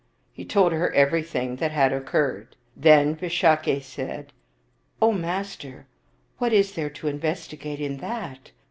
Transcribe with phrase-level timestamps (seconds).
[0.33, 2.55] He told her everything that had occurred.
[2.75, 4.33] Then Visakha said,"
[4.99, 5.85] O master,
[6.39, 8.49] what is there to investigate in that?